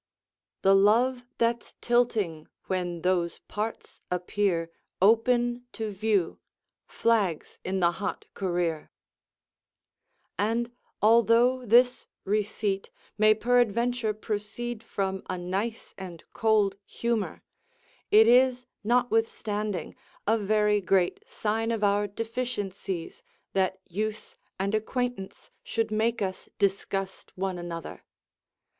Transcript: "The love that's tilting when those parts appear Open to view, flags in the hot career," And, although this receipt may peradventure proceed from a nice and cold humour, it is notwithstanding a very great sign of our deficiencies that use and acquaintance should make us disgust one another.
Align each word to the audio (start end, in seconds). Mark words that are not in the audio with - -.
"The 0.63 0.73
love 0.73 1.25
that's 1.37 1.75
tilting 1.79 2.47
when 2.65 3.03
those 3.03 3.37
parts 3.47 4.01
appear 4.09 4.71
Open 4.99 5.67
to 5.73 5.91
view, 5.91 6.39
flags 6.87 7.59
in 7.63 7.81
the 7.81 7.91
hot 7.91 8.25
career," 8.33 8.89
And, 10.39 10.71
although 11.03 11.63
this 11.67 12.07
receipt 12.25 12.89
may 13.19 13.35
peradventure 13.35 14.15
proceed 14.15 14.81
from 14.81 15.21
a 15.29 15.37
nice 15.37 15.93
and 15.99 16.23
cold 16.33 16.77
humour, 16.83 17.43
it 18.09 18.25
is 18.27 18.65
notwithstanding 18.83 19.95
a 20.25 20.35
very 20.35 20.81
great 20.81 21.23
sign 21.29 21.69
of 21.69 21.83
our 21.83 22.07
deficiencies 22.07 23.21
that 23.53 23.79
use 23.87 24.35
and 24.59 24.73
acquaintance 24.73 25.51
should 25.63 25.91
make 25.91 26.23
us 26.23 26.49
disgust 26.57 27.31
one 27.35 27.59
another. 27.59 28.03